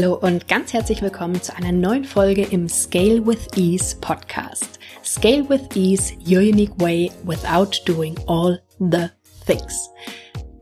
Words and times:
Hallo 0.00 0.14
und 0.14 0.48
ganz 0.48 0.72
herzlich 0.72 1.02
willkommen 1.02 1.42
zu 1.42 1.54
einer 1.54 1.72
neuen 1.72 2.06
Folge 2.06 2.40
im 2.42 2.70
Scale 2.70 3.26
with 3.26 3.48
Ease 3.54 3.94
Podcast. 4.00 4.78
Scale 5.04 5.46
with 5.46 5.76
Ease, 5.76 6.14
your 6.26 6.40
unique 6.40 6.72
way 6.78 7.12
without 7.24 7.82
doing 7.84 8.18
all 8.26 8.58
the 8.78 9.08
things. 9.44 9.90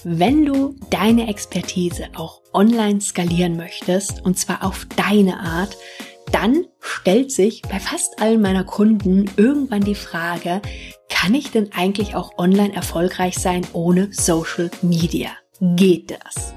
Wenn 0.02 0.44
du 0.44 0.74
deine 0.90 1.28
Expertise 1.28 2.08
auch 2.16 2.42
online 2.52 3.00
skalieren 3.00 3.56
möchtest, 3.56 4.24
und 4.24 4.36
zwar 4.36 4.64
auf 4.64 4.88
deine 4.96 5.38
Art, 5.38 5.76
dann 6.32 6.66
stellt 6.80 7.30
sich 7.30 7.62
bei 7.62 7.78
fast 7.78 8.20
allen 8.20 8.42
meiner 8.42 8.64
Kunden 8.64 9.30
irgendwann 9.36 9.84
die 9.84 9.94
Frage, 9.94 10.60
kann 11.08 11.34
ich 11.34 11.52
denn 11.52 11.70
eigentlich 11.72 12.16
auch 12.16 12.36
online 12.38 12.74
erfolgreich 12.74 13.38
sein 13.38 13.64
ohne 13.72 14.08
Social 14.10 14.68
Media? 14.82 15.30
Geht 15.60 16.10
das? 16.10 16.54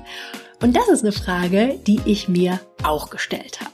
Und 0.62 0.76
das 0.76 0.90
ist 0.90 1.02
eine 1.02 1.12
Frage, 1.12 1.80
die 1.88 2.00
ich 2.06 2.30
mir 2.30 2.60
auch 2.84 3.10
gestellt 3.10 3.62
habe. 3.62 3.72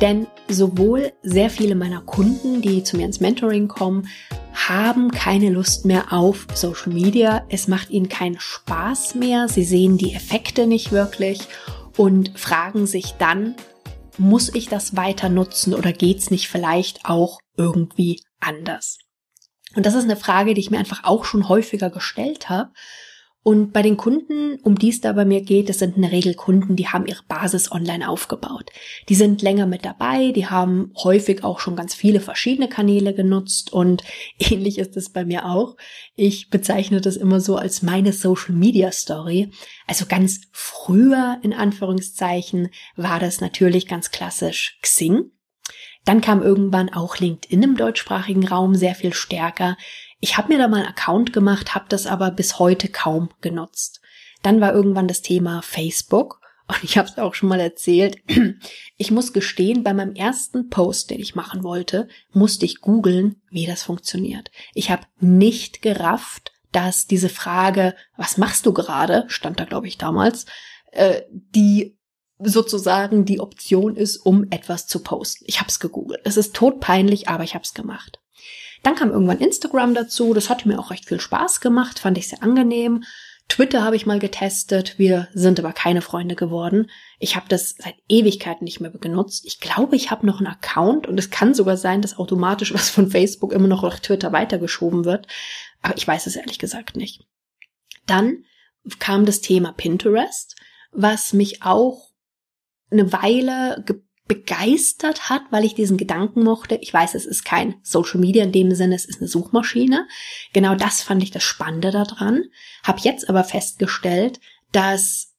Denn 0.00 0.26
sowohl 0.48 1.12
sehr 1.22 1.50
viele 1.50 1.74
meiner 1.74 2.00
Kunden, 2.00 2.62
die 2.62 2.82
zu 2.82 2.96
mir 2.96 3.04
ins 3.04 3.20
Mentoring 3.20 3.68
kommen, 3.68 4.08
haben 4.54 5.10
keine 5.10 5.50
Lust 5.50 5.84
mehr 5.84 6.14
auf 6.14 6.46
Social 6.54 6.94
Media. 6.94 7.44
Es 7.50 7.68
macht 7.68 7.90
ihnen 7.90 8.08
keinen 8.08 8.40
Spaß 8.40 9.16
mehr. 9.16 9.48
Sie 9.48 9.64
sehen 9.64 9.98
die 9.98 10.14
Effekte 10.14 10.66
nicht 10.66 10.92
wirklich 10.92 11.40
und 11.98 12.38
fragen 12.38 12.86
sich 12.86 13.12
dann, 13.18 13.54
muss 14.16 14.54
ich 14.54 14.68
das 14.68 14.96
weiter 14.96 15.28
nutzen 15.28 15.74
oder 15.74 15.92
geht's 15.92 16.30
nicht 16.30 16.48
vielleicht 16.48 17.04
auch 17.04 17.38
irgendwie 17.56 18.22
anders? 18.40 18.98
Und 19.76 19.84
das 19.84 19.94
ist 19.94 20.04
eine 20.04 20.16
Frage, 20.16 20.54
die 20.54 20.60
ich 20.60 20.70
mir 20.70 20.78
einfach 20.78 21.04
auch 21.04 21.26
schon 21.26 21.50
häufiger 21.50 21.90
gestellt 21.90 22.48
habe 22.48 22.70
und 23.42 23.72
bei 23.72 23.80
den 23.80 23.96
Kunden, 23.96 24.58
um 24.62 24.78
die 24.78 24.90
es 24.90 25.00
da 25.00 25.14
bei 25.14 25.24
mir 25.24 25.40
geht, 25.40 25.70
das 25.70 25.78
sind 25.78 25.96
in 25.96 26.02
der 26.02 26.12
Regel 26.12 26.34
Kunden, 26.34 26.76
die 26.76 26.88
haben 26.88 27.06
ihre 27.06 27.22
Basis 27.26 27.72
online 27.72 28.06
aufgebaut. 28.06 28.68
Die 29.08 29.14
sind 29.14 29.40
länger 29.40 29.66
mit 29.66 29.86
dabei, 29.86 30.32
die 30.32 30.46
haben 30.46 30.92
häufig 31.02 31.42
auch 31.42 31.58
schon 31.58 31.74
ganz 31.74 31.94
viele 31.94 32.20
verschiedene 32.20 32.68
Kanäle 32.68 33.14
genutzt 33.14 33.72
und 33.72 34.04
ähnlich 34.38 34.78
ist 34.78 34.94
es 34.98 35.10
bei 35.10 35.24
mir 35.24 35.46
auch. 35.46 35.76
Ich 36.16 36.50
bezeichne 36.50 37.00
das 37.00 37.16
immer 37.16 37.40
so 37.40 37.56
als 37.56 37.80
meine 37.80 38.12
Social 38.12 38.54
Media 38.54 38.92
Story. 38.92 39.50
Also 39.86 40.04
ganz 40.06 40.42
früher 40.52 41.38
in 41.42 41.54
Anführungszeichen 41.54 42.68
war 42.94 43.20
das 43.20 43.40
natürlich 43.40 43.86
ganz 43.86 44.10
klassisch 44.10 44.78
Xing. 44.82 45.30
Dann 46.04 46.20
kam 46.20 46.42
irgendwann 46.42 46.90
auch 46.90 47.18
LinkedIn 47.18 47.62
im 47.62 47.76
deutschsprachigen 47.76 48.46
Raum 48.46 48.74
sehr 48.74 48.94
viel 48.94 49.12
stärker. 49.12 49.76
Ich 50.20 50.36
habe 50.36 50.48
mir 50.48 50.58
da 50.58 50.68
mal 50.68 50.78
einen 50.78 50.88
Account 50.88 51.32
gemacht, 51.32 51.74
habe 51.74 51.86
das 51.88 52.06
aber 52.06 52.30
bis 52.30 52.58
heute 52.58 52.88
kaum 52.88 53.30
genutzt. 53.40 54.00
Dann 54.42 54.60
war 54.60 54.74
irgendwann 54.74 55.08
das 55.08 55.22
Thema 55.22 55.62
Facebook 55.62 56.40
und 56.68 56.84
ich 56.84 56.96
habe 56.98 57.08
es 57.08 57.18
auch 57.18 57.34
schon 57.34 57.48
mal 57.48 57.60
erzählt. 57.60 58.18
Ich 58.96 59.10
muss 59.10 59.32
gestehen, 59.32 59.82
bei 59.82 59.94
meinem 59.94 60.14
ersten 60.14 60.68
Post, 60.68 61.08
den 61.08 61.20
ich 61.20 61.34
machen 61.34 61.64
wollte, 61.64 62.06
musste 62.32 62.66
ich 62.66 62.82
googeln, 62.82 63.40
wie 63.48 63.64
das 63.64 63.82
funktioniert. 63.82 64.50
Ich 64.74 64.90
habe 64.90 65.06
nicht 65.20 65.80
gerafft, 65.80 66.52
dass 66.70 67.06
diese 67.06 67.30
Frage, 67.30 67.96
was 68.18 68.36
machst 68.36 68.66
du 68.66 68.74
gerade, 68.74 69.24
stand 69.28 69.58
da 69.58 69.64
glaube 69.64 69.88
ich 69.88 69.96
damals, 69.96 70.44
äh, 70.92 71.22
die 71.30 71.96
sozusagen 72.38 73.24
die 73.24 73.40
Option 73.40 73.96
ist, 73.96 74.18
um 74.18 74.50
etwas 74.50 74.86
zu 74.86 75.02
posten. 75.02 75.44
Ich 75.46 75.60
habe 75.60 75.70
es 75.70 75.80
gegoogelt. 75.80 76.20
Es 76.24 76.36
ist 76.36 76.54
todpeinlich, 76.54 77.28
aber 77.28 77.42
ich 77.42 77.54
habe 77.54 77.64
es 77.64 77.74
gemacht. 77.74 78.20
Dann 78.82 78.94
kam 78.94 79.10
irgendwann 79.10 79.38
Instagram 79.40 79.94
dazu. 79.94 80.34
Das 80.34 80.48
hat 80.48 80.66
mir 80.66 80.78
auch 80.78 80.90
recht 80.90 81.06
viel 81.06 81.20
Spaß 81.20 81.60
gemacht, 81.60 81.98
fand 81.98 82.18
ich 82.18 82.28
sehr 82.28 82.42
angenehm. 82.42 83.04
Twitter 83.50 83.82
habe 83.82 83.96
ich 83.96 84.06
mal 84.06 84.20
getestet. 84.20 84.96
Wir 84.96 85.28
sind 85.34 85.58
aber 85.58 85.72
keine 85.72 86.02
Freunde 86.02 86.36
geworden. 86.36 86.88
Ich 87.18 87.34
habe 87.34 87.46
das 87.48 87.74
seit 87.78 87.96
Ewigkeiten 88.08 88.64
nicht 88.64 88.80
mehr 88.80 88.90
genutzt. 88.90 89.44
Ich 89.44 89.58
glaube, 89.58 89.96
ich 89.96 90.10
habe 90.10 90.24
noch 90.24 90.38
einen 90.38 90.46
Account 90.46 91.08
und 91.08 91.18
es 91.18 91.30
kann 91.30 91.52
sogar 91.52 91.76
sein, 91.76 92.00
dass 92.00 92.16
automatisch 92.16 92.72
was 92.74 92.90
von 92.90 93.10
Facebook 93.10 93.52
immer 93.52 93.68
noch 93.68 93.82
auf 93.82 94.00
Twitter 94.00 94.32
weitergeschoben 94.32 95.04
wird. 95.04 95.26
Aber 95.82 95.96
ich 95.96 96.06
weiß 96.06 96.26
es 96.26 96.36
ehrlich 96.36 96.58
gesagt 96.58 96.96
nicht. 96.96 97.26
Dann 98.06 98.44
kam 98.98 99.26
das 99.26 99.40
Thema 99.40 99.72
Pinterest, 99.72 100.56
was 100.92 101.32
mich 101.32 101.62
auch 101.62 102.10
eine 102.90 103.12
Weile 103.12 103.84
begeistert 104.30 105.28
hat, 105.28 105.42
weil 105.50 105.64
ich 105.64 105.74
diesen 105.74 105.96
Gedanken 105.96 106.44
mochte. 106.44 106.76
Ich 106.76 106.94
weiß, 106.94 107.16
es 107.16 107.26
ist 107.26 107.44
kein 107.44 107.74
Social 107.82 108.20
Media 108.20 108.44
in 108.44 108.52
dem 108.52 108.72
Sinne, 108.76 108.94
es 108.94 109.04
ist 109.04 109.18
eine 109.20 109.26
Suchmaschine. 109.26 110.06
Genau 110.52 110.76
das 110.76 111.02
fand 111.02 111.20
ich 111.24 111.32
das 111.32 111.42
Spannende 111.42 111.90
daran. 111.90 112.44
Hab 112.84 113.00
jetzt 113.00 113.28
aber 113.28 113.42
festgestellt, 113.42 114.38
dass 114.70 115.34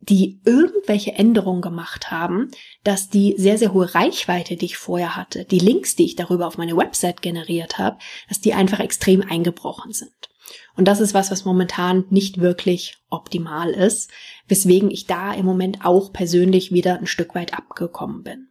die 0.00 0.40
irgendwelche 0.46 1.12
Änderungen 1.12 1.60
gemacht 1.60 2.10
haben, 2.10 2.50
dass 2.82 3.10
die 3.10 3.34
sehr, 3.36 3.58
sehr 3.58 3.74
hohe 3.74 3.94
Reichweite, 3.94 4.56
die 4.56 4.64
ich 4.64 4.78
vorher 4.78 5.14
hatte, 5.14 5.44
die 5.44 5.58
Links, 5.58 5.96
die 5.96 6.06
ich 6.06 6.16
darüber 6.16 6.46
auf 6.46 6.56
meine 6.56 6.78
Website 6.78 7.20
generiert 7.20 7.76
habe, 7.76 7.98
dass 8.30 8.40
die 8.40 8.54
einfach 8.54 8.80
extrem 8.80 9.20
eingebrochen 9.20 9.92
sind. 9.92 10.25
Und 10.76 10.86
das 10.86 11.00
ist 11.00 11.14
was, 11.14 11.30
was 11.30 11.44
momentan 11.44 12.04
nicht 12.10 12.40
wirklich 12.40 12.96
optimal 13.08 13.70
ist, 13.70 14.10
weswegen 14.48 14.90
ich 14.90 15.06
da 15.06 15.32
im 15.32 15.46
Moment 15.46 15.84
auch 15.84 16.12
persönlich 16.12 16.72
wieder 16.72 16.98
ein 16.98 17.06
Stück 17.06 17.34
weit 17.34 17.54
abgekommen 17.54 18.22
bin. 18.22 18.48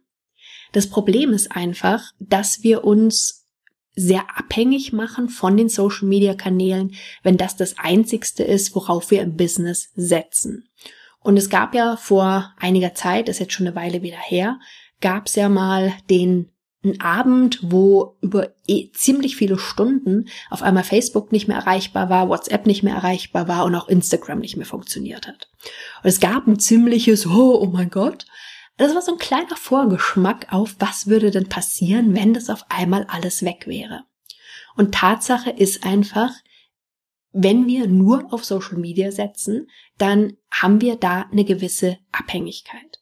Das 0.72 0.88
Problem 0.88 1.32
ist 1.32 1.52
einfach, 1.52 2.02
dass 2.18 2.62
wir 2.62 2.84
uns 2.84 3.46
sehr 3.94 4.24
abhängig 4.36 4.92
machen 4.92 5.30
von 5.30 5.56
den 5.56 5.70
Social 5.70 6.06
Media 6.06 6.34
Kanälen, 6.34 6.94
wenn 7.22 7.38
das 7.38 7.56
das 7.56 7.78
einzigste 7.78 8.44
ist, 8.44 8.74
worauf 8.74 9.10
wir 9.10 9.22
im 9.22 9.36
Business 9.36 9.90
setzen. 9.94 10.68
Und 11.20 11.38
es 11.38 11.48
gab 11.48 11.74
ja 11.74 11.96
vor 11.96 12.54
einiger 12.58 12.94
Zeit, 12.94 13.28
ist 13.28 13.40
jetzt 13.40 13.54
schon 13.54 13.66
eine 13.66 13.74
Weile 13.74 14.02
wieder 14.02 14.18
her, 14.18 14.60
gab 15.00 15.26
es 15.26 15.34
ja 15.34 15.48
mal 15.48 15.94
den 16.10 16.52
ein 16.84 17.00
Abend, 17.00 17.58
wo 17.62 18.16
über 18.20 18.50
eh 18.66 18.90
ziemlich 18.92 19.36
viele 19.36 19.58
Stunden 19.58 20.28
auf 20.50 20.62
einmal 20.62 20.84
Facebook 20.84 21.32
nicht 21.32 21.48
mehr 21.48 21.56
erreichbar 21.56 22.10
war, 22.10 22.28
WhatsApp 22.28 22.66
nicht 22.66 22.82
mehr 22.82 22.94
erreichbar 22.94 23.48
war 23.48 23.64
und 23.64 23.74
auch 23.74 23.88
Instagram 23.88 24.38
nicht 24.38 24.56
mehr 24.56 24.66
funktioniert 24.66 25.26
hat. 25.26 25.48
Und 26.02 26.08
es 26.08 26.20
gab 26.20 26.46
ein 26.46 26.58
ziemliches, 26.58 27.26
oh, 27.26 27.58
oh 27.60 27.66
mein 27.66 27.90
Gott. 27.90 28.26
Das 28.76 28.94
war 28.94 29.02
so 29.02 29.12
ein 29.12 29.18
kleiner 29.18 29.56
Vorgeschmack 29.56 30.52
auf, 30.52 30.76
was 30.78 31.06
würde 31.06 31.30
denn 31.30 31.48
passieren, 31.48 32.14
wenn 32.14 32.34
das 32.34 32.50
auf 32.50 32.64
einmal 32.68 33.04
alles 33.08 33.42
weg 33.42 33.66
wäre. 33.66 34.04
Und 34.76 34.94
Tatsache 34.94 35.50
ist 35.50 35.84
einfach, 35.84 36.30
wenn 37.32 37.66
wir 37.66 37.86
nur 37.86 38.32
auf 38.32 38.44
Social 38.44 38.76
Media 38.76 39.10
setzen, 39.10 39.68
dann 39.98 40.36
haben 40.50 40.80
wir 40.80 40.96
da 40.96 41.22
eine 41.32 41.44
gewisse 41.44 41.98
Abhängigkeit. 42.12 42.95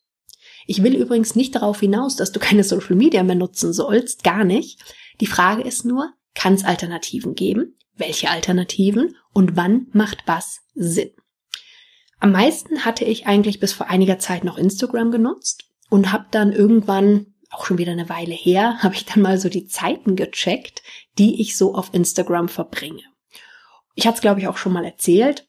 Ich 0.67 0.83
will 0.83 0.95
übrigens 0.95 1.35
nicht 1.35 1.55
darauf 1.55 1.81
hinaus, 1.81 2.17
dass 2.17 2.33
du 2.33 2.41
keine 2.41 2.65
Social 2.65 2.97
Media 2.97 3.23
mehr 3.23 3.35
nutzen 3.35 3.73
sollst, 3.73 4.25
gar 4.25 4.45
nicht. 4.45 4.81
Die 5.21 5.27
Frage 5.27 5.63
ist 5.63 5.85
nur, 5.85 6.13
kann 6.35 6.55
es 6.55 6.65
Alternativen 6.65 7.35
geben? 7.35 7.77
Welche 7.97 8.31
Alternativen? 8.31 9.17
Und 9.33 9.57
wann 9.57 9.87
macht 9.93 10.25
was 10.27 10.61
Sinn? 10.75 11.11
Am 12.19 12.33
meisten 12.33 12.85
hatte 12.85 13.05
ich 13.05 13.27
eigentlich 13.27 13.61
bis 13.61 13.73
vor 13.73 13.89
einiger 13.89 14.19
Zeit 14.19 14.45
noch 14.45 14.57
Instagram 14.57 15.11
genutzt 15.11 15.65
und 15.91 16.13
habe 16.13 16.27
dann 16.31 16.53
irgendwann, 16.53 17.35
auch 17.51 17.67
schon 17.67 17.79
wieder 17.79 17.93
eine 17.93 18.09
Weile 18.09 18.35
her, 18.35 18.79
habe 18.83 18.95
ich 18.95 19.05
dann 19.05 19.23
mal 19.23 19.39
so 19.39 19.49
die 19.49 19.67
Zeiten 19.67 20.17
gecheckt, 20.17 20.83
die 21.19 21.41
ich 21.41 21.57
so 21.57 21.75
auf 21.75 21.93
Instagram 21.93 22.49
verbringe. 22.49 23.03
Ich 23.95 24.07
hatte 24.07 24.17
es, 24.17 24.21
glaube 24.23 24.41
ich, 24.41 24.49
auch 24.49 24.57
schon 24.57 24.73
mal 24.73 24.85
erzählt 24.85 25.47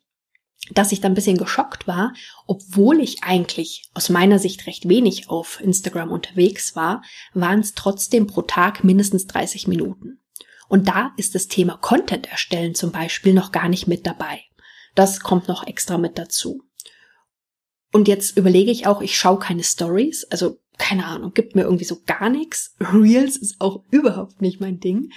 dass 0.72 0.92
ich 0.92 1.02
dann 1.02 1.12
ein 1.12 1.16
bisschen 1.16 1.38
geschockt 1.38 1.88
war, 1.88 2.14
obwohl 2.48 3.00
ich 3.00 3.24
eigentlich 3.24 3.90
aus 3.94 4.10
meiner 4.10 4.40
Sicht 4.40 4.66
recht 4.66 4.90
wenig 4.90 5.30
auf 5.30 5.62
Instagram 5.62 6.12
unterwegs 6.12 6.76
war, 6.76 7.04
waren 7.34 7.60
es 7.60 7.74
trotzdem 7.74 8.26
pro 8.26 8.42
Tag 8.42 8.84
mindestens 8.84 9.28
30 9.28 9.68
Minuten. 9.68 10.20
Und 10.68 10.88
da 10.88 11.14
ist 11.18 11.36
das 11.36 11.48
Thema 11.48 11.78
Content 11.78 12.28
erstellen 12.32 12.74
zum 12.74 12.92
Beispiel 12.92 13.34
noch 13.34 13.52
gar 13.52 13.70
nicht 13.70 13.88
mit 13.88 14.08
dabei. 14.08 14.42
Das 14.96 15.20
kommt 15.20 15.48
noch 15.48 15.68
extra 15.68 15.98
mit 15.98 16.18
dazu. 16.18 16.64
Und 17.92 18.08
jetzt 18.08 18.38
überlege 18.38 18.72
ich 18.72 18.88
auch, 18.88 19.02
ich 19.02 19.18
schaue 19.18 19.40
keine 19.40 19.64
Stories, 19.64 20.26
also 20.26 20.60
keine 20.78 21.06
Ahnung, 21.06 21.34
gibt 21.34 21.56
mir 21.56 21.62
irgendwie 21.62 21.86
so 21.86 22.02
gar 22.06 22.30
nichts. 22.30 22.76
Reels 22.80 23.38
ist 23.38 23.62
auch 23.62 23.84
überhaupt 23.92 24.42
nicht 24.42 24.60
mein 24.60 24.80
Ding. 24.80 25.12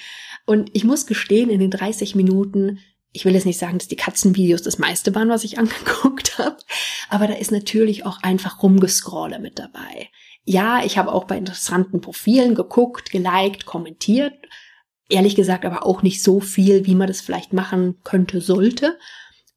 Und 0.46 0.70
ich 0.74 0.84
muss 0.84 1.06
gestehen, 1.06 1.50
in 1.50 1.60
den 1.60 1.70
30 1.70 2.14
Minuten 2.14 2.78
ich 3.12 3.25
will 3.25 3.34
jetzt 3.34 3.46
nicht 3.46 3.58
sagen, 3.58 3.78
dass 3.78 3.88
die 3.88 3.96
Katzenvideos 3.96 4.62
das 4.62 4.78
meiste 4.78 5.14
waren, 5.14 5.28
was 5.28 5.44
ich 5.44 5.58
angeguckt 5.58 6.38
habe, 6.38 6.58
aber 7.08 7.26
da 7.26 7.34
ist 7.34 7.50
natürlich 7.50 8.05
auch 8.05 8.22
einfach 8.22 8.62
rumgescrolle 8.62 9.38
mit 9.38 9.58
dabei. 9.58 10.08
Ja, 10.44 10.82
ich 10.84 10.96
habe 10.96 11.12
auch 11.12 11.25
bei 11.25 11.37
interessanten 11.37 12.00
Profilen 12.00 12.55
geguckt, 12.55 13.10
geliked, 13.10 13.66
kommentiert. 13.66 14.34
Ehrlich 15.10 15.37
gesagt 15.37 15.64
aber 15.64 15.84
auch 15.84 16.02
nicht 16.02 16.22
so 16.22 16.40
viel, 16.40 16.87
wie 16.87 16.94
man 16.94 17.06
das 17.06 17.20
vielleicht 17.20 17.52
machen 17.52 18.00
könnte, 18.02 18.40
sollte. 18.40 18.99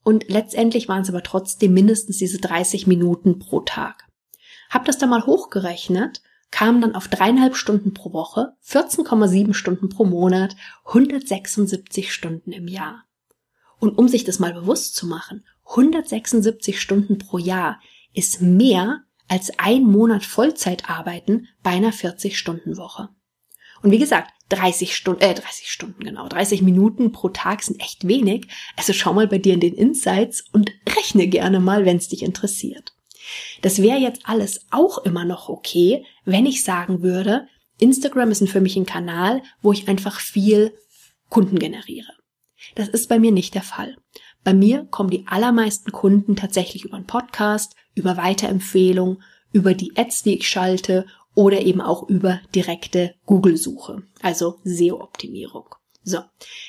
Und 0.03 0.29
letztendlich 0.29 0.87
waren 0.87 1.03
es 1.03 1.09
aber 1.09 1.23
trotzdem 1.23 1.73
mindestens 1.73 2.17
diese 2.17 2.39
30 2.39 2.87
Minuten 2.87 3.39
pro 3.39 3.61
Tag. 3.61 4.07
Hab 4.69 4.85
das 4.85 4.97
da 4.97 5.05
mal 5.07 5.25
hochgerechnet, 5.25 6.21
kam 6.49 6.81
dann 6.81 6.95
auf 6.95 7.07
dreieinhalb 7.07 7.55
Stunden 7.55 7.93
pro 7.93 8.11
Woche, 8.13 8.53
14,7 8.65 9.53
Stunden 9.53 9.89
pro 9.89 10.05
Monat, 10.05 10.55
176 10.85 12.13
Stunden 12.13 12.51
im 12.51 12.67
Jahr. 12.67 13.05
Und 13.81 13.97
um 13.97 14.07
sich 14.07 14.23
das 14.23 14.39
mal 14.39 14.53
bewusst 14.53 14.95
zu 14.95 15.07
machen, 15.07 15.43
176 15.65 16.79
Stunden 16.79 17.17
pro 17.17 17.37
Jahr 17.37 17.81
ist 18.13 18.41
mehr 18.41 19.01
als 19.27 19.51
ein 19.57 19.83
Monat 19.83 20.23
Vollzeit 20.23 20.89
arbeiten 20.89 21.47
bei 21.63 21.71
einer 21.71 21.91
40-Stunden-Woche. 21.91 23.09
Und 23.81 23.91
wie 23.91 23.97
gesagt, 23.97 24.31
30 24.49 24.95
Stunden, 24.95 25.21
äh, 25.21 25.33
30 25.33 25.71
Stunden, 25.71 26.03
genau, 26.03 26.27
30 26.27 26.61
Minuten 26.61 27.11
pro 27.11 27.29
Tag 27.29 27.63
sind 27.63 27.81
echt 27.81 28.07
wenig. 28.07 28.47
Also 28.77 28.93
schau 28.93 29.13
mal 29.13 29.27
bei 29.27 29.39
dir 29.39 29.55
in 29.55 29.59
den 29.59 29.73
Insights 29.73 30.43
und 30.51 30.71
rechne 30.95 31.27
gerne 31.27 31.59
mal, 31.59 31.85
wenn 31.85 31.97
es 31.97 32.07
dich 32.07 32.21
interessiert. 32.21 32.93
Das 33.63 33.81
wäre 33.81 33.97
jetzt 33.97 34.21
alles 34.25 34.67
auch 34.69 34.99
immer 34.99 35.25
noch 35.25 35.49
okay, 35.49 36.05
wenn 36.23 36.45
ich 36.45 36.63
sagen 36.63 37.01
würde, 37.01 37.47
Instagram 37.79 38.29
ist 38.29 38.47
für 38.47 38.61
mich 38.61 38.75
ein 38.75 38.85
Kanal, 38.85 39.41
wo 39.63 39.71
ich 39.71 39.87
einfach 39.87 40.19
viel 40.19 40.75
Kunden 41.29 41.57
generiere. 41.57 42.13
Das 42.75 42.87
ist 42.87 43.09
bei 43.09 43.19
mir 43.19 43.31
nicht 43.31 43.55
der 43.55 43.63
Fall. 43.63 43.95
Bei 44.43 44.53
mir 44.53 44.85
kommen 44.85 45.09
die 45.09 45.27
allermeisten 45.27 45.91
Kunden 45.91 46.35
tatsächlich 46.35 46.85
über 46.85 46.97
einen 46.97 47.05
Podcast, 47.05 47.75
über 47.93 48.17
Weiterempfehlung, 48.17 49.21
über 49.51 49.73
die 49.73 49.95
Ads, 49.95 50.23
die 50.23 50.37
ich 50.37 50.49
schalte 50.49 51.05
oder 51.35 51.61
eben 51.61 51.81
auch 51.81 52.07
über 52.09 52.41
direkte 52.53 53.15
Google-Suche, 53.25 54.03
also 54.21 54.59
SEO-Optimierung. 54.63 55.75
So, 56.03 56.19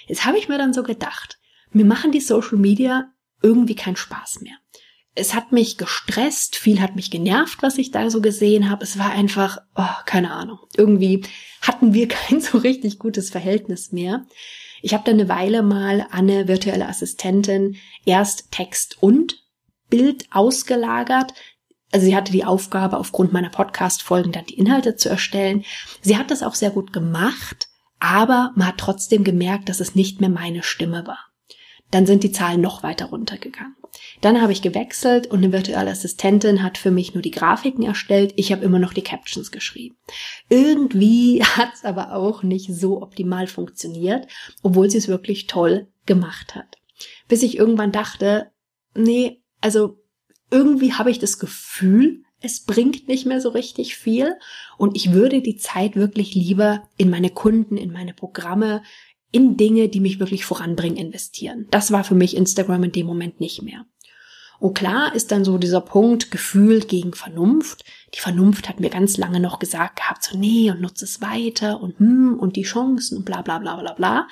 jetzt 0.06 0.24
habe 0.24 0.38
ich 0.38 0.48
mir 0.48 0.58
dann 0.58 0.74
so 0.74 0.82
gedacht, 0.82 1.38
mir 1.70 1.84
machen 1.84 2.12
die 2.12 2.20
Social 2.20 2.58
Media 2.58 3.10
irgendwie 3.40 3.74
keinen 3.74 3.96
Spaß 3.96 4.40
mehr. 4.42 4.54
Es 5.14 5.34
hat 5.34 5.52
mich 5.52 5.76
gestresst, 5.76 6.56
viel 6.56 6.80
hat 6.80 6.96
mich 6.96 7.10
genervt, 7.10 7.62
was 7.62 7.76
ich 7.76 7.90
da 7.90 8.08
so 8.08 8.22
gesehen 8.22 8.70
habe. 8.70 8.84
Es 8.84 8.98
war 8.98 9.10
einfach, 9.10 9.58
oh, 9.74 9.84
keine 10.06 10.30
Ahnung, 10.30 10.58
irgendwie 10.76 11.22
hatten 11.60 11.92
wir 11.92 12.08
kein 12.08 12.40
so 12.40 12.58
richtig 12.58 12.98
gutes 12.98 13.30
Verhältnis 13.30 13.92
mehr. 13.92 14.26
Ich 14.82 14.92
habe 14.92 15.04
da 15.04 15.12
eine 15.12 15.28
Weile 15.28 15.62
mal 15.62 16.02
an 16.10 16.28
eine 16.28 16.48
virtuelle 16.48 16.88
Assistentin 16.88 17.76
erst 18.04 18.50
Text 18.50 19.02
und 19.02 19.42
Bild 19.88 20.26
ausgelagert, 20.32 21.34
also 21.92 22.06
sie 22.06 22.16
hatte 22.16 22.32
die 22.32 22.44
Aufgabe, 22.44 22.96
aufgrund 22.96 23.34
meiner 23.34 23.50
Podcast-Folgen 23.50 24.32
dann 24.32 24.46
die 24.46 24.58
Inhalte 24.58 24.96
zu 24.96 25.10
erstellen. 25.10 25.64
Sie 26.00 26.16
hat 26.16 26.30
das 26.30 26.42
auch 26.42 26.54
sehr 26.54 26.70
gut 26.70 26.92
gemacht, 26.92 27.68
aber 28.00 28.52
man 28.56 28.68
hat 28.68 28.78
trotzdem 28.78 29.24
gemerkt, 29.24 29.68
dass 29.68 29.78
es 29.78 29.94
nicht 29.94 30.20
mehr 30.20 30.30
meine 30.30 30.62
Stimme 30.62 31.06
war. 31.06 31.18
Dann 31.90 32.06
sind 32.06 32.24
die 32.24 32.32
Zahlen 32.32 32.62
noch 32.62 32.82
weiter 32.82 33.06
runtergegangen. 33.06 33.76
Dann 34.20 34.40
habe 34.40 34.52
ich 34.52 34.62
gewechselt 34.62 35.26
und 35.26 35.38
eine 35.38 35.52
virtuelle 35.52 35.90
Assistentin 35.90 36.62
hat 36.62 36.78
für 36.78 36.90
mich 36.90 37.14
nur 37.14 37.22
die 37.22 37.30
Grafiken 37.30 37.84
erstellt. 37.84 38.32
Ich 38.36 38.52
habe 38.52 38.64
immer 38.64 38.78
noch 38.78 38.92
die 38.92 39.02
Captions 39.02 39.50
geschrieben. 39.50 39.96
Irgendwie 40.48 41.42
hat 41.44 41.74
es 41.74 41.84
aber 41.84 42.14
auch 42.14 42.42
nicht 42.42 42.72
so 42.74 43.02
optimal 43.02 43.46
funktioniert, 43.46 44.26
obwohl 44.62 44.90
sie 44.90 44.98
es 44.98 45.08
wirklich 45.08 45.46
toll 45.46 45.88
gemacht 46.06 46.54
hat. 46.54 46.78
Bis 47.28 47.42
ich 47.42 47.56
irgendwann 47.56 47.92
dachte, 47.92 48.50
nee, 48.94 49.42
also 49.60 49.98
irgendwie 50.50 50.92
habe 50.92 51.10
ich 51.10 51.18
das 51.18 51.38
Gefühl, 51.38 52.22
es 52.40 52.64
bringt 52.64 53.08
nicht 53.08 53.24
mehr 53.24 53.40
so 53.40 53.50
richtig 53.50 53.96
viel 53.96 54.34
und 54.76 54.96
ich 54.96 55.12
würde 55.12 55.40
die 55.40 55.56
Zeit 55.56 55.96
wirklich 55.96 56.34
lieber 56.34 56.88
in 56.96 57.08
meine 57.08 57.30
Kunden, 57.30 57.76
in 57.76 57.92
meine 57.92 58.14
Programme, 58.14 58.82
in 59.32 59.56
Dinge, 59.56 59.88
die 59.88 60.00
mich 60.00 60.20
wirklich 60.20 60.44
voranbringen, 60.44 60.98
investieren. 60.98 61.66
Das 61.70 61.90
war 61.90 62.04
für 62.04 62.14
mich 62.14 62.36
Instagram 62.36 62.84
in 62.84 62.92
dem 62.92 63.06
Moment 63.06 63.40
nicht 63.40 63.62
mehr. 63.62 63.86
Und 64.60 64.74
klar 64.74 65.12
ist 65.12 65.32
dann 65.32 65.44
so 65.44 65.58
dieser 65.58 65.80
Punkt 65.80 66.30
Gefühl 66.30 66.82
gegen 66.82 67.14
Vernunft. 67.14 67.84
Die 68.14 68.20
Vernunft 68.20 68.68
hat 68.68 68.78
mir 68.78 68.90
ganz 68.90 69.16
lange 69.16 69.40
noch 69.40 69.58
gesagt 69.58 69.96
gehabt, 69.96 70.22
so 70.22 70.38
nee 70.38 70.70
und 70.70 70.80
nutze 70.80 71.04
es 71.04 71.20
weiter 71.20 71.80
und 71.80 71.98
hm 71.98 72.38
und 72.38 72.54
die 72.54 72.62
Chancen 72.62 73.18
und 73.18 73.24
bla 73.24 73.42
bla 73.42 73.58
bla 73.58 73.74
bla 73.74 73.92
bla. 73.94 74.28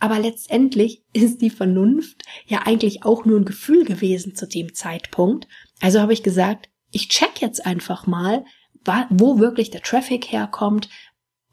Aber 0.00 0.18
letztendlich 0.18 1.04
ist 1.12 1.40
die 1.40 1.50
Vernunft 1.50 2.24
ja 2.46 2.62
eigentlich 2.64 3.04
auch 3.04 3.24
nur 3.24 3.38
ein 3.38 3.44
Gefühl 3.44 3.84
gewesen 3.84 4.34
zu 4.34 4.48
dem 4.48 4.74
Zeitpunkt. 4.74 5.46
Also 5.80 6.00
habe 6.00 6.14
ich 6.14 6.24
gesagt, 6.24 6.68
ich 6.90 7.08
check 7.08 7.40
jetzt 7.40 7.64
einfach 7.64 8.08
mal, 8.08 8.44
wo 9.10 9.38
wirklich 9.38 9.70
der 9.70 9.82
Traffic 9.82 10.32
herkommt, 10.32 10.88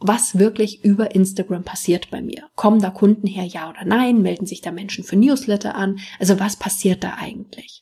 was 0.02 0.38
wirklich 0.38 0.84
über 0.84 1.14
Instagram 1.16 1.64
passiert 1.64 2.10
bei 2.10 2.22
mir. 2.22 2.50
Kommen 2.56 2.82
da 2.82 2.90
Kunden 2.90 3.28
her, 3.28 3.46
ja 3.46 3.70
oder 3.70 3.86
nein? 3.86 4.22
Melden 4.22 4.46
sich 4.46 4.62
da 4.62 4.72
Menschen 4.72 5.04
für 5.04 5.16
Newsletter 5.16 5.76
an? 5.76 6.00
Also 6.20 6.40
was 6.40 6.56
passiert 6.56 7.04
da 7.04 7.16
eigentlich? 7.20 7.82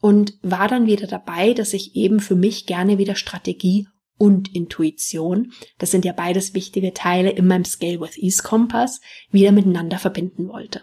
Und 0.00 0.34
war 0.42 0.68
dann 0.68 0.86
wieder 0.86 1.06
dabei, 1.06 1.54
dass 1.54 1.72
ich 1.72 1.96
eben 1.96 2.20
für 2.20 2.36
mich 2.36 2.66
gerne 2.66 2.98
wieder 2.98 3.16
Strategie 3.16 3.88
und 4.18 4.54
Intuition, 4.54 5.52
das 5.78 5.90
sind 5.90 6.04
ja 6.04 6.12
beides 6.12 6.54
wichtige 6.54 6.94
Teile 6.94 7.30
in 7.30 7.46
meinem 7.46 7.64
Scale 7.64 8.00
with 8.00 8.16
Ease 8.16 8.42
Kompass, 8.42 9.00
wieder 9.30 9.52
miteinander 9.52 9.98
verbinden 9.98 10.48
wollte. 10.48 10.82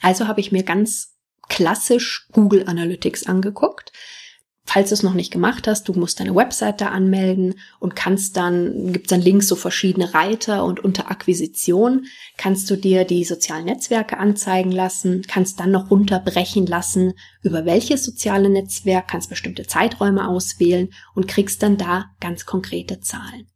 Also 0.00 0.26
habe 0.26 0.40
ich 0.40 0.52
mir 0.52 0.62
ganz 0.62 1.18
klassisch 1.48 2.28
Google 2.32 2.66
Analytics 2.66 3.26
angeguckt, 3.26 3.92
Falls 4.72 4.90
du 4.90 4.94
es 4.94 5.02
noch 5.02 5.14
nicht 5.14 5.32
gemacht 5.32 5.66
hast, 5.66 5.88
du 5.88 5.94
musst 5.94 6.20
deine 6.20 6.36
Webseite 6.36 6.90
anmelden 6.90 7.56
und 7.80 7.96
kannst 7.96 8.36
dann, 8.36 8.92
gibt 8.92 9.10
dann 9.10 9.20
links 9.20 9.48
so 9.48 9.56
verschiedene 9.56 10.14
Reiter 10.14 10.64
und 10.64 10.78
unter 10.78 11.10
Akquisition 11.10 12.06
kannst 12.36 12.70
du 12.70 12.76
dir 12.76 13.04
die 13.04 13.24
sozialen 13.24 13.64
Netzwerke 13.64 14.16
anzeigen 14.16 14.70
lassen, 14.70 15.22
kannst 15.26 15.58
dann 15.58 15.72
noch 15.72 15.90
runterbrechen 15.90 16.66
lassen, 16.66 17.14
über 17.42 17.64
welches 17.64 18.04
soziale 18.04 18.48
Netzwerk, 18.48 19.08
kannst 19.08 19.28
bestimmte 19.28 19.66
Zeiträume 19.66 20.28
auswählen 20.28 20.90
und 21.16 21.26
kriegst 21.26 21.64
dann 21.64 21.76
da 21.76 22.04
ganz 22.20 22.46
konkrete 22.46 23.00
Zahlen. 23.00 23.48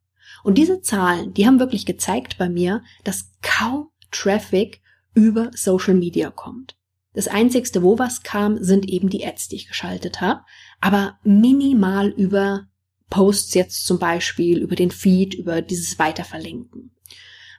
Und 0.43 0.59
diese 0.59 0.83
Zahlen, 0.83 1.33
die 1.33 1.47
haben 1.47 1.61
wirklich 1.61 1.87
gezeigt 1.87 2.39
bei 2.39 2.49
mir, 2.49 2.83
dass 3.05 3.31
kaum 3.41 3.91
Traffic 4.11 4.81
über 5.15 5.53
Social 5.55 5.95
Media 5.95 6.33
kommt. 6.33 6.75
Das 7.15 7.29
einzigste, 7.29 7.85
wo 7.85 8.01
was 8.01 8.25
kam, 8.25 8.63
sind 8.63 8.89
eben 8.89 9.09
die 9.09 9.25
Ads, 9.25 9.47
die 9.47 9.57
ich 9.57 9.69
geschaltet 9.69 10.21
habe, 10.21 10.41
aber 10.85 11.19
minimal 11.23 12.11
über 12.11 12.69
Posts 13.09 13.55
jetzt 13.55 13.87
zum 13.87 13.99
Beispiel, 13.99 14.59
über 14.59 14.77
den 14.77 14.91
Feed, 14.91 15.33
über 15.33 15.63
dieses 15.63 15.99
Weiterverlinken. 15.99 16.95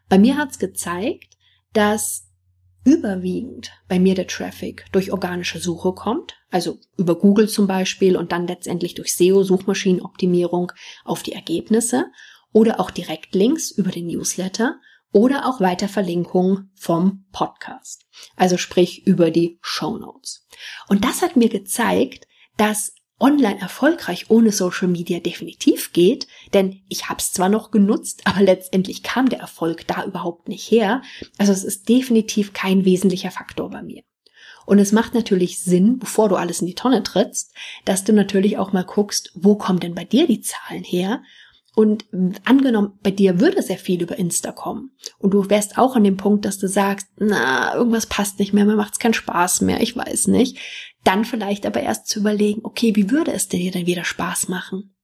Bei 0.07 0.19
mir 0.19 0.38
hat's 0.38 0.60
gezeigt, 0.60 1.36
dass 1.74 2.27
überwiegend 2.83 3.72
bei 3.88 3.98
mir 3.98 4.13
der 4.13 4.27
Traffic 4.27 4.86
durch 4.92 5.12
organische 5.12 5.57
Suche 5.57 5.94
kommt, 5.94 6.36
also 6.51 6.77
über 6.98 7.18
Google 7.18 7.50
zum 7.50 7.66
Beispiel 7.66 8.16
und 8.16 8.31
dann 8.31 8.45
letztendlich 8.45 8.94
durch 8.94 9.16
SEO, 9.16 9.42
Suchmaschinenoptimierung 9.42 10.72
auf 11.04 11.24
die 11.24 11.33
Ergebnisse 11.33 12.06
oder 12.51 12.80
auch 12.80 12.92
Direktlinks 12.92 13.72
über 13.72 13.89
den 13.89 14.06
Newsletter 14.06 14.80
oder 15.12 15.50
auch 15.50 15.62
Weiterverlinkungen 15.62 16.69
vom 16.75 17.25
Podcast. 17.31 18.05
Also 18.36 18.58
sprich 18.58 19.08
über 19.08 19.32
die 19.32 19.58
Show 19.63 19.98
Notes. 19.98 20.46
Und 20.89 21.03
das 21.03 21.24
hat 21.24 21.36
mir 21.36 21.50
gezeigt, 21.50 22.27
dass 22.55 22.94
online 23.19 23.60
erfolgreich 23.60 24.29
ohne 24.29 24.51
Social 24.51 24.88
Media 24.88 25.19
definitiv 25.19 25.93
geht, 25.93 26.27
denn 26.53 26.81
ich 26.89 27.07
habe 27.07 27.19
es 27.19 27.31
zwar 27.31 27.50
noch 27.50 27.72
genutzt, 27.72 28.22
aber 28.25 28.41
letztendlich 28.41 29.03
kam 29.03 29.29
der 29.29 29.39
Erfolg 29.39 29.88
da 29.88 30.03
überhaupt 30.05 30.50
nicht 30.50 30.69
her. 30.69 31.01
Also 31.38 31.53
es 31.53 31.63
ist 31.63 31.88
definitiv 31.88 32.53
kein 32.53 32.84
wesentlicher 32.86 33.31
Faktor 33.31 33.69
bei 33.69 33.81
mir. 33.81 34.03
Und 34.65 34.79
es 34.79 34.91
macht 34.91 35.13
natürlich 35.13 35.60
Sinn, 35.60 36.00
bevor 36.00 36.27
du 36.27 36.36
alles 36.36 36.62
in 36.62 36.67
die 36.67 36.75
Tonne 36.75 37.03
trittst, 37.03 37.53
dass 37.86 38.03
du 38.03 38.13
natürlich 38.13 38.57
auch 38.57 38.74
mal 38.74 38.84
guckst, 38.84 39.31
wo 39.36 39.55
kommen 39.55 39.79
denn 39.79 39.93
bei 39.93 40.03
dir 40.03 40.27
die 40.27 40.41
Zahlen 40.41 40.84
her 40.84 41.24
und 41.75 42.05
angenommen, 42.46 42.98
bei 43.03 43.12
dir 43.12 43.41
würde 43.41 43.62
sehr 43.62 43.77
viel 43.77 44.01
über 44.01 44.17
Insta 44.17 44.53
kommen. 44.53 44.91
Und 45.20 45.34
du 45.34 45.50
wärst 45.50 45.77
auch 45.77 45.98
an 45.98 46.05
dem 46.05 46.15
Punkt, 46.15 46.46
dass 46.46 46.58
du 46.58 46.70
sagst, 46.70 47.08
na, 47.17 47.75
irgendwas 47.75 48.08
passt 48.08 48.39
nicht 48.39 48.53
mehr, 48.53 48.63
mir 48.63 48.77
macht's 48.77 49.00
keinen 49.00 49.13
Spaß 49.13 49.62
mehr, 49.62 49.82
ich 49.82 49.96
weiß 49.96 50.27
nicht. 50.27 50.58
Dann 51.03 51.25
vielleicht 51.25 51.65
aber 51.65 51.82
erst 51.82 52.08
zu 52.08 52.20
überlegen, 52.20 52.62
okay, 52.63 52.96
wie 52.96 53.12
würde 53.12 53.34
es 53.34 53.50
dir 53.50 53.72
denn 53.72 53.88
wieder 53.88 54.05
Spaß 54.05 54.48
machen? 54.48 54.96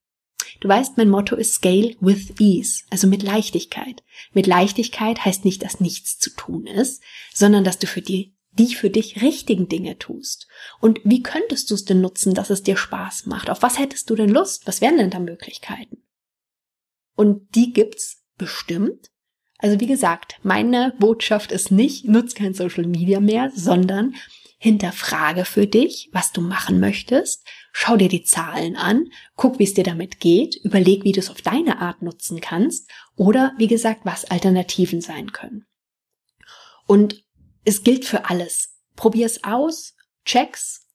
Du 0.62 0.70
weißt, 0.70 0.98
mein 0.98 1.10
Motto 1.10 1.36
ist 1.36 1.56
Scale 1.56 1.96
with 2.00 2.34
Ease, 2.40 2.84
also 2.90 3.08
mit 3.08 3.22
Leichtigkeit. 3.22 4.02
Mit 4.32 4.48
Leichtigkeit 4.48 5.26
heißt 5.26 5.44
nicht, 5.44 5.64
dass 5.64 5.82
nichts 5.82 6.20
zu 6.20 6.30
tun 6.30 6.68
ist, 6.68 7.04
sondern 7.34 7.64
dass 7.64 7.80
du 7.80 7.88
für 7.88 8.02
die, 8.02 8.36
die 8.54 8.76
für 8.76 8.90
dich 8.90 9.22
richtigen 9.22 9.68
Dinge 9.68 9.98
tust. 9.98 10.48
Und 10.80 11.02
wie 11.04 11.22
könntest 11.24 11.70
du 11.70 11.76
es 11.76 11.84
denn 11.84 12.00
nutzen, 12.00 12.34
dass 12.34 12.50
es 12.50 12.64
dir 12.64 12.78
Spaß 12.78 13.26
macht? 13.26 13.50
Auf 13.50 13.62
was 13.62 13.78
hättest 13.78 14.10
du 14.10 14.16
denn 14.16 14.30
Lust? 14.30 14.68
Was 14.68 14.82
wären 14.82 14.98
denn 14.98 15.10
da 15.10 15.20
Möglichkeiten? 15.20 15.98
Und 17.22 17.54
die 17.54 17.72
gibt's 17.72 18.24
bestimmt. 18.40 19.12
Also 19.60 19.80
wie 19.80 19.86
gesagt, 19.86 20.40
meine 20.42 20.96
Botschaft 20.98 21.52
ist 21.52 21.70
nicht, 21.70 22.06
nutz 22.06 22.34
kein 22.34 22.56
Social 22.56 22.88
Media 22.88 23.20
mehr, 23.20 23.52
sondern 23.54 24.16
hinterfrage 24.58 25.46
für 25.46 25.68
dich, 25.68 26.10
was 26.14 26.32
du 26.32 26.42
machen 26.42 26.80
möchtest, 26.80 27.46
schau 27.74 27.96
dir 27.96 28.10
die 28.10 28.24
Zahlen 28.24 28.76
an, 28.76 29.06
guck, 29.36 29.60
wie 29.60 29.66
es 29.66 29.76
dir 29.76 29.84
damit 29.84 30.20
geht, 30.20 30.56
überleg, 30.64 31.04
wie 31.04 31.12
du 31.12 31.20
es 31.20 31.30
auf 31.30 31.44
deine 31.44 31.78
Art 31.78 32.02
nutzen 32.02 32.42
kannst 32.42 32.90
oder 33.16 33.54
wie 33.60 33.68
gesagt, 33.68 34.02
was 34.04 34.26
Alternativen 34.26 35.00
sein 35.00 35.32
können. 35.32 35.68
Und 36.88 37.24
es 37.66 37.84
gilt 37.84 38.06
für 38.06 38.32
alles. 38.32 38.80
Probier's 38.96 39.44
aus, 39.44 39.94
check's, 40.26 40.88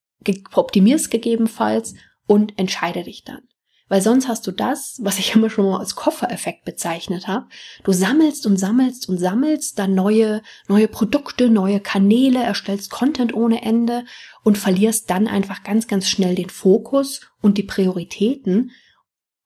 optimier's 0.54 1.09
gegebenenfalls 1.09 1.95
und 2.26 2.59
entscheide 2.59 3.04
dich 3.04 3.23
dann. 3.23 3.47
Weil 3.88 4.02
sonst 4.02 4.26
hast 4.26 4.47
du 4.47 4.52
das, 4.52 4.99
was 5.00 5.19
ich 5.19 5.35
immer 5.35 5.50
schon 5.50 5.66
mal 5.66 5.78
als 5.78 5.95
Koffereffekt 5.95 6.64
bezeichnet 6.64 7.28
habe. 7.28 7.47
Du 7.85 7.93
sammelst 7.93 8.47
und 8.47 8.57
sammelst 8.57 9.09
und 9.09 9.19
sammelst 9.19 9.78
dann 9.78 9.95
neue, 9.95 10.43
neue 10.69 10.88
Produkte, 10.88 11.49
neue 11.49 11.81
Kanäle, 11.81 12.43
erstellst 12.43 12.90
Content 12.90 13.35
ohne 13.35 13.62
Ende 13.62 14.05
und 14.43 14.59
verlierst 14.59 15.11
dann 15.11 15.26
einfach 15.28 15.62
ganz, 15.62 15.87
ganz 15.87 16.09
schnell 16.09 16.35
den 16.35 16.50
Fokus 16.50 17.21
und 17.40 17.59
die 17.59 17.62
Prioritäten. 17.62 18.73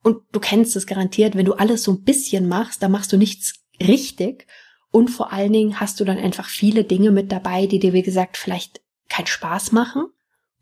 Und 0.03 0.23
du 0.33 0.41
kennst 0.41 0.77
es 0.77 0.87
garantiert, 0.87 1.37
wenn 1.37 1.47
du 1.47 1.55
alles 1.55 1.83
so 1.83 1.93
ein 1.93 2.03
bisschen 2.03 2.49
machst, 2.49 2.83
dann 2.83 2.93
machst 2.93 3.13
du 3.13 3.19
nichts 3.19 3.61
richtig. 3.81 4.47
Und 4.91 5.09
vor 5.09 5.33
allen 5.33 5.53
Dingen 5.53 5.79
hast 5.79 6.01
du 6.01 6.05
dann 6.05 6.19
einfach 6.19 6.49
viele 6.49 6.85
Dinge 6.85 7.11
mit 7.11 7.31
dabei, 7.31 7.67
die 7.67 7.79
dir, 7.79 7.93
wie 7.93 8.03
gesagt, 8.03 8.37
vielleicht 8.37 8.81
keinen 9.09 9.27
Spaß 9.27 9.73
machen 9.73 10.07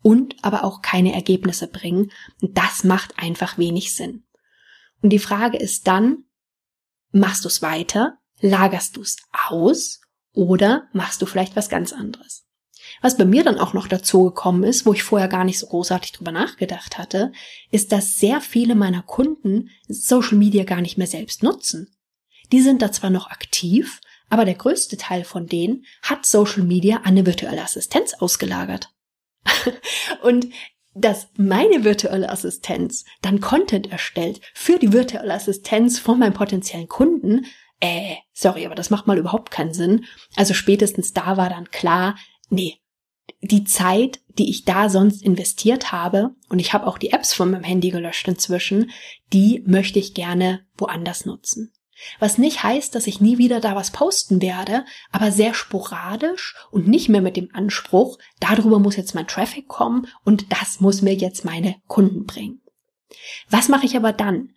und 0.09 0.37
aber 0.41 0.63
auch 0.63 0.81
keine 0.81 1.13
Ergebnisse 1.13 1.67
bringen. 1.67 2.11
Und 2.41 2.57
das 2.57 2.83
macht 2.83 3.19
einfach 3.19 3.59
wenig 3.59 3.93
Sinn. 3.93 4.23
Und 5.03 5.11
die 5.11 5.19
Frage 5.19 5.59
ist 5.59 5.85
dann, 5.85 6.23
machst 7.11 7.43
du 7.43 7.47
es 7.47 7.61
weiter, 7.61 8.17
lagerst 8.41 8.97
du 8.97 9.01
es 9.01 9.17
aus 9.49 10.01
oder 10.33 10.87
machst 10.93 11.21
du 11.21 11.27
vielleicht 11.27 11.55
was 11.55 11.69
ganz 11.69 11.93
anderes? 11.93 12.47
Was 13.03 13.17
bei 13.17 13.25
mir 13.25 13.43
dann 13.43 13.59
auch 13.59 13.73
noch 13.73 13.87
dazu 13.87 14.23
gekommen 14.23 14.63
ist, 14.63 14.87
wo 14.87 14.93
ich 14.93 15.03
vorher 15.03 15.27
gar 15.27 15.43
nicht 15.43 15.59
so 15.59 15.67
großartig 15.67 16.13
drüber 16.13 16.31
nachgedacht 16.31 16.97
hatte, 16.97 17.31
ist, 17.69 17.91
dass 17.91 18.15
sehr 18.15 18.41
viele 18.41 18.73
meiner 18.73 19.03
Kunden 19.03 19.69
Social 19.87 20.39
Media 20.39 20.63
gar 20.63 20.81
nicht 20.81 20.97
mehr 20.97 21.05
selbst 21.05 21.43
nutzen. 21.43 21.95
Die 22.51 22.61
sind 22.61 22.81
da 22.81 22.91
zwar 22.91 23.11
noch 23.11 23.29
aktiv, 23.29 24.01
aber 24.31 24.43
der 24.43 24.55
größte 24.55 24.97
Teil 24.97 25.23
von 25.23 25.45
denen 25.45 25.85
hat 26.01 26.25
Social 26.25 26.63
Media 26.63 26.97
an 26.97 27.09
eine 27.09 27.27
virtuelle 27.27 27.61
Assistenz 27.61 28.15
ausgelagert. 28.15 28.89
und 30.23 30.47
dass 30.93 31.29
meine 31.37 31.83
virtuelle 31.83 32.29
Assistenz 32.29 33.05
dann 33.21 33.39
Content 33.39 33.91
erstellt 33.91 34.41
für 34.53 34.79
die 34.79 34.91
virtuelle 34.91 35.33
Assistenz 35.33 35.99
von 35.99 36.19
meinem 36.19 36.33
potenziellen 36.33 36.87
Kunden, 36.87 37.45
äh, 37.79 38.15
sorry, 38.33 38.65
aber 38.65 38.75
das 38.75 38.89
macht 38.89 39.07
mal 39.07 39.17
überhaupt 39.17 39.51
keinen 39.51 39.73
Sinn. 39.73 40.05
Also 40.35 40.53
spätestens 40.53 41.13
da 41.13 41.37
war 41.37 41.49
dann 41.49 41.71
klar, 41.71 42.17
nee, 42.49 42.79
die 43.41 43.63
Zeit, 43.63 44.19
die 44.27 44.49
ich 44.49 44.65
da 44.65 44.89
sonst 44.89 45.23
investiert 45.23 45.91
habe, 45.91 46.35
und 46.49 46.59
ich 46.59 46.73
habe 46.73 46.87
auch 46.87 46.97
die 46.97 47.11
Apps 47.11 47.33
von 47.33 47.51
meinem 47.51 47.63
Handy 47.63 47.89
gelöscht 47.91 48.27
inzwischen, 48.27 48.91
die 49.31 49.63
möchte 49.65 49.99
ich 49.99 50.13
gerne 50.13 50.65
woanders 50.77 51.25
nutzen. 51.25 51.71
Was 52.19 52.37
nicht 52.37 52.63
heißt, 52.63 52.95
dass 52.95 53.07
ich 53.07 53.21
nie 53.21 53.37
wieder 53.37 53.59
da 53.59 53.75
was 53.75 53.91
posten 53.91 54.41
werde, 54.41 54.85
aber 55.11 55.31
sehr 55.31 55.53
sporadisch 55.53 56.55
und 56.71 56.87
nicht 56.87 57.09
mehr 57.09 57.21
mit 57.21 57.37
dem 57.37 57.49
Anspruch, 57.53 58.17
darüber 58.39 58.79
muss 58.79 58.95
jetzt 58.95 59.15
mein 59.15 59.27
Traffic 59.27 59.67
kommen 59.67 60.07
und 60.23 60.51
das 60.51 60.79
muss 60.79 61.01
mir 61.01 61.13
jetzt 61.13 61.45
meine 61.45 61.75
Kunden 61.87 62.25
bringen. 62.25 62.61
Was 63.49 63.69
mache 63.69 63.85
ich 63.85 63.95
aber 63.95 64.13
dann? 64.13 64.53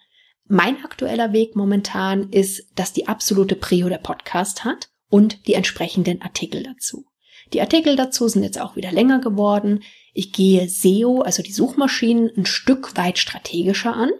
Mein 0.47 0.85
aktueller 0.85 1.33
Weg 1.33 1.57
momentan 1.57 2.31
ist, 2.31 2.67
dass 2.75 2.93
die 2.93 3.09
absolute 3.09 3.57
Prio 3.57 3.89
der 3.89 3.99
Podcast 3.99 4.65
hat 4.65 4.91
und 5.09 5.47
die 5.47 5.55
entsprechenden 5.55 6.21
Artikel 6.23 6.63
dazu. 6.63 7.07
Die 7.53 7.61
Artikel 7.61 7.97
dazu 7.97 8.29
sind 8.29 8.43
jetzt 8.43 8.61
auch 8.61 8.77
wieder 8.77 8.93
länger 8.93 9.21
geworden. 9.21 9.83
Ich 10.15 10.33
gehe 10.33 10.69
SEO, 10.69 11.21
also 11.21 11.43
die 11.43 11.53
Suchmaschinen, 11.53 12.31
ein 12.37 12.47
Stück 12.47 12.97
weit 12.97 13.19
strategischer 13.19 13.95
an. 13.95 14.11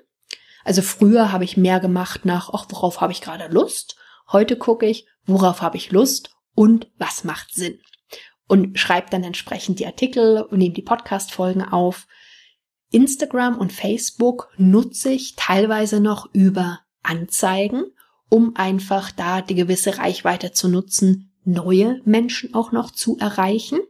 Also 0.65 0.83
früher 0.83 1.33
habe 1.33 1.45
ich 1.45 1.57
mehr 1.57 1.81
gemacht 1.81 2.25
nach, 2.25 2.51
ach, 2.53 2.67
worauf 2.71 3.01
habe 3.01 3.13
ich 3.13 3.21
gerade 3.21 3.49
Lust? 3.53 3.97
Heute 4.31 4.57
gucke 4.57 4.87
ich, 4.87 5.07
worauf 5.27 5.63
habe 5.63 5.77
ich 5.77 5.91
Lust 5.91 6.35
und 6.55 6.89
was 6.99 7.25
macht 7.25 7.55
Sinn? 7.55 7.81
Und 8.47 8.79
schreibe 8.79 9.11
dann 9.11 9.25
entsprechend 9.25 9.79
die 9.79 9.87
Artikel 9.87 10.43
und 10.43 10.59
nehme 10.59 10.75
die 10.75 10.83
Podcast-Folgen 10.83 11.63
auf. 11.63 12.07
Instagram 12.91 13.59
und 13.59 13.73
Facebook 13.73 14.49
nutze 14.59 15.11
ich 15.11 15.35
teilweise 15.37 16.01
noch 16.01 16.33
über 16.35 16.81
Anzeigen, 17.03 17.85
um 18.29 18.55
einfach 18.57 19.11
da 19.11 19.41
die 19.41 19.55
gewisse 19.55 19.99
Reichweite 19.99 20.53
zu 20.53 20.69
nutzen, 20.69 21.33
neue 21.45 22.01
Menschen 22.05 22.55
auch 22.55 22.73
noch 22.73 22.91
zu 22.91 23.19
erreichen. 23.19 23.81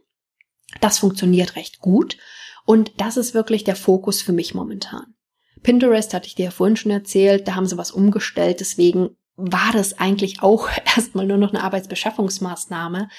Das 0.81 0.99
funktioniert 0.99 1.55
recht 1.55 1.79
gut 1.79 2.17
und 2.65 2.93
das 2.97 3.17
ist 3.17 3.33
wirklich 3.33 3.63
der 3.63 3.75
Fokus 3.75 4.21
für 4.21 4.33
mich 4.33 4.55
momentan. 4.55 5.13
Pinterest 5.63 6.13
hatte 6.13 6.27
ich 6.27 6.35
dir 6.35 6.45
ja 6.45 6.51
vorhin 6.51 6.75
schon 6.75 6.91
erzählt, 6.91 7.47
da 7.47 7.55
haben 7.55 7.65
sie 7.65 7.77
was 7.77 7.91
umgestellt, 7.91 8.59
deswegen 8.59 9.15
war 9.35 9.71
das 9.73 9.97
eigentlich 9.97 10.43
auch 10.43 10.69
erstmal 10.95 11.25
nur 11.25 11.37
noch 11.37 11.53
eine 11.53 11.63
Arbeitsbeschaffungsmaßnahme. 11.63 13.09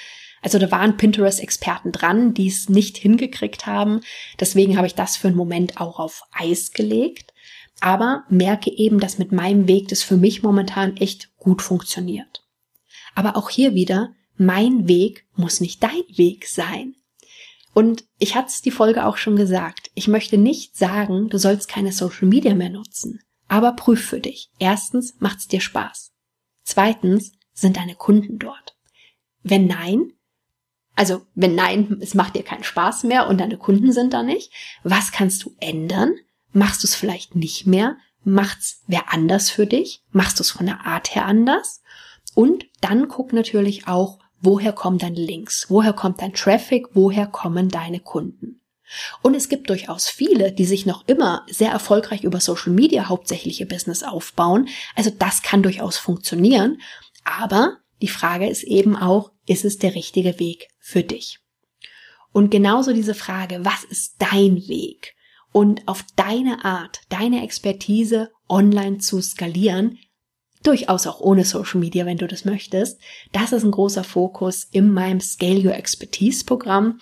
Also 0.42 0.58
da 0.58 0.70
waren 0.70 0.98
Pinterest-Experten 0.98 1.90
dran, 1.90 2.34
die 2.34 2.48
es 2.48 2.68
nicht 2.68 2.98
hingekriegt 2.98 3.64
haben. 3.64 4.02
Deswegen 4.38 4.76
habe 4.76 4.86
ich 4.86 4.94
das 4.94 5.16
für 5.16 5.28
einen 5.28 5.38
Moment 5.38 5.80
auch 5.80 5.98
auf 5.98 6.22
Eis 6.32 6.72
gelegt. 6.72 7.32
Aber 7.80 8.24
merke 8.28 8.70
eben, 8.70 9.00
dass 9.00 9.18
mit 9.18 9.32
meinem 9.32 9.66
Weg 9.68 9.88
das 9.88 10.02
für 10.02 10.18
mich 10.18 10.42
momentan 10.42 10.98
echt 10.98 11.34
gut 11.38 11.62
funktioniert. 11.62 12.44
Aber 13.14 13.36
auch 13.36 13.48
hier 13.48 13.74
wieder, 13.74 14.12
mein 14.36 14.86
Weg 14.86 15.26
muss 15.34 15.60
nicht 15.60 15.82
dein 15.82 16.02
Weg 16.14 16.46
sein. 16.46 16.94
Und 17.74 18.04
ich 18.18 18.36
hatte 18.36 18.48
es 18.48 18.62
die 18.62 18.70
Folge 18.70 19.04
auch 19.04 19.16
schon 19.16 19.36
gesagt. 19.36 19.90
Ich 19.94 20.08
möchte 20.08 20.38
nicht 20.38 20.76
sagen, 20.76 21.28
du 21.28 21.38
sollst 21.38 21.68
keine 21.68 21.92
Social 21.92 22.28
Media 22.28 22.54
mehr 22.54 22.70
nutzen. 22.70 23.20
Aber 23.48 23.72
prüf 23.72 24.02
für 24.02 24.20
dich. 24.20 24.48
Erstens, 24.58 25.16
macht 25.18 25.38
es 25.38 25.48
dir 25.48 25.60
Spaß. 25.60 26.12
Zweitens, 26.62 27.32
sind 27.52 27.76
deine 27.76 27.94
Kunden 27.94 28.38
dort? 28.38 28.76
Wenn 29.42 29.66
nein, 29.66 30.12
also 30.96 31.26
wenn 31.34 31.54
nein, 31.54 31.98
es 32.00 32.14
macht 32.14 32.36
dir 32.36 32.44
keinen 32.44 32.64
Spaß 32.64 33.04
mehr 33.04 33.28
und 33.28 33.38
deine 33.38 33.58
Kunden 33.58 33.92
sind 33.92 34.12
da 34.12 34.22
nicht, 34.22 34.52
was 34.82 35.12
kannst 35.12 35.44
du 35.44 35.54
ändern? 35.60 36.14
Machst 36.52 36.82
du 36.82 36.86
es 36.86 36.94
vielleicht 36.94 37.34
nicht 37.34 37.66
mehr? 37.66 37.96
Macht's 38.22 38.82
wer 38.86 39.12
anders 39.12 39.50
für 39.50 39.66
dich? 39.66 40.02
Machst 40.12 40.38
du 40.38 40.42
es 40.42 40.52
von 40.52 40.66
der 40.66 40.86
Art 40.86 41.14
her 41.14 41.26
anders? 41.26 41.82
Und 42.34 42.66
dann 42.80 43.08
guck 43.08 43.32
natürlich 43.32 43.86
auch, 43.86 44.20
woher 44.44 44.72
kommen 44.72 44.98
deine 44.98 45.20
Links, 45.20 45.66
woher 45.68 45.92
kommt 45.92 46.20
dein 46.20 46.34
Traffic, 46.34 46.86
woher 46.94 47.26
kommen 47.26 47.68
deine 47.68 48.00
Kunden. 48.00 48.60
Und 49.22 49.34
es 49.34 49.48
gibt 49.48 49.70
durchaus 49.70 50.08
viele, 50.08 50.52
die 50.52 50.66
sich 50.66 50.86
noch 50.86 51.06
immer 51.08 51.44
sehr 51.48 51.70
erfolgreich 51.70 52.22
über 52.22 52.40
Social 52.40 52.72
Media 52.72 53.08
hauptsächlich 53.08 53.60
ihr 53.60 53.68
Business 53.68 54.02
aufbauen. 54.02 54.68
Also 54.94 55.10
das 55.10 55.42
kann 55.42 55.62
durchaus 55.62 55.96
funktionieren. 55.96 56.80
Aber 57.24 57.78
die 58.02 58.08
Frage 58.08 58.48
ist 58.48 58.62
eben 58.62 58.96
auch, 58.96 59.32
ist 59.46 59.64
es 59.64 59.78
der 59.78 59.94
richtige 59.94 60.38
Weg 60.38 60.68
für 60.78 61.02
dich? 61.02 61.40
Und 62.32 62.50
genauso 62.50 62.92
diese 62.92 63.14
Frage, 63.14 63.64
was 63.64 63.84
ist 63.84 64.16
dein 64.18 64.56
Weg? 64.68 65.14
Und 65.52 65.86
auf 65.86 66.04
deine 66.16 66.64
Art, 66.64 67.00
deine 67.08 67.42
Expertise 67.44 68.32
online 68.48 68.98
zu 68.98 69.22
skalieren, 69.22 69.98
durchaus 70.64 71.06
auch 71.06 71.20
ohne 71.20 71.44
Social 71.44 71.78
Media, 71.78 72.04
wenn 72.06 72.16
du 72.16 72.26
das 72.26 72.44
möchtest. 72.44 73.00
Das 73.32 73.52
ist 73.52 73.64
ein 73.64 73.70
großer 73.70 74.02
Fokus 74.02 74.66
in 74.72 74.92
meinem 74.92 75.20
Scale 75.20 75.64
Your 75.64 75.74
Expertise 75.74 76.44
Programm. 76.44 76.98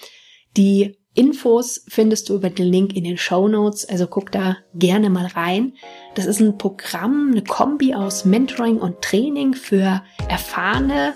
Die 0.57 0.99
Infos 1.15 1.85
findest 1.89 2.29
du 2.29 2.35
über 2.37 2.49
den 2.49 2.67
Link 2.67 2.97
in 2.97 3.05
den 3.05 3.19
Show 3.19 3.47
Notes, 3.47 3.87
also 3.87 4.07
guck 4.07 4.33
da 4.33 4.57
gerne 4.75 5.11
mal 5.11 5.27
rein. 5.27 5.75
Das 6.15 6.25
ist 6.27 6.41
ein 6.41 6.57
Programm, 6.57 7.31
eine 7.33 7.45
Kombi 7.45 7.95
aus 7.95 8.25
Mentoring 8.25 8.79
und 8.79 9.03
Training 9.03 9.53
für 9.53 10.03
erfahrene 10.29 11.15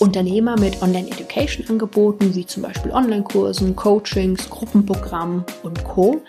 Unternehmer 0.00 0.58
mit 0.58 0.82
Online-Education-Angeboten, 0.82 2.34
wie 2.34 2.44
zum 2.44 2.64
Beispiel 2.64 2.90
Online-Kursen, 2.90 3.74
Coachings, 3.74 4.50
Gruppenprogrammen 4.50 5.44
und 5.62 5.84
Co. 5.84 6.20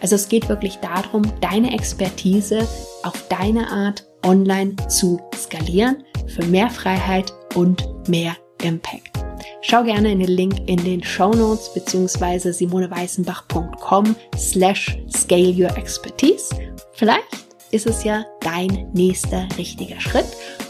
Also 0.00 0.14
es 0.14 0.28
geht 0.28 0.48
wirklich 0.48 0.76
darum, 0.76 1.22
deine 1.40 1.72
Expertise 1.72 2.68
auf 3.02 3.26
deine 3.28 3.72
Art 3.72 4.04
online 4.24 4.76
zu 4.88 5.20
skalieren 5.34 6.04
für 6.26 6.44
mehr 6.44 6.70
Freiheit 6.70 7.32
und 7.54 8.08
mehr 8.08 8.36
Impact. 8.62 9.18
Schau 9.62 9.84
gerne 9.84 10.12
in 10.12 10.18
den 10.18 10.28
Link 10.28 10.68
in 10.68 10.82
den 10.84 11.02
Show 11.02 11.30
Notes 11.30 11.72
beziehungsweise 11.72 12.52
simoneweißenbach.com 12.52 14.16
slash 14.36 14.98
scale 15.14 15.52
your 15.52 15.76
expertise. 15.76 16.54
Vielleicht 16.94 17.46
ist 17.70 17.86
es 17.86 18.04
ja 18.04 18.24
dein 18.40 18.88
nächster 18.92 19.48
richtiger 19.56 20.00
Schritt 20.00 20.26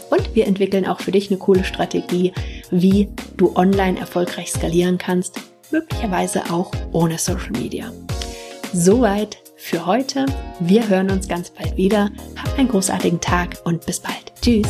und 0.09 0.35
wir 0.35 0.47
entwickeln 0.47 0.85
auch 0.85 0.99
für 0.99 1.11
dich 1.11 1.29
eine 1.29 1.39
coole 1.39 1.63
Strategie, 1.63 2.33
wie 2.71 3.09
du 3.35 3.55
online 3.55 3.99
erfolgreich 3.99 4.51
skalieren 4.51 4.97
kannst, 4.97 5.39
möglicherweise 5.71 6.43
auch 6.51 6.71
ohne 6.91 7.17
Social 7.17 7.51
Media. 7.51 7.91
Soweit 8.73 9.37
für 9.63 9.85
heute. 9.85 10.25
Wir 10.59 10.89
hören 10.89 11.09
uns 11.09 11.27
ganz 11.27 11.49
bald 11.49 11.77
wieder. 11.77 12.11
Hab 12.35 12.59
einen 12.59 12.67
großartigen 12.67 13.21
Tag 13.21 13.55
und 13.63 13.85
bis 13.85 14.01
bald. 14.01 14.33
Tschüss. 14.41 14.67